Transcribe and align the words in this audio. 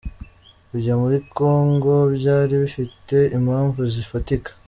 Kujya 0.69 0.93
muri 1.01 1.17
Congo 1.37 1.93
byari 2.17 2.53
bifite 2.63 3.17
impamvu 3.37 3.79
zifatika. 3.93 4.49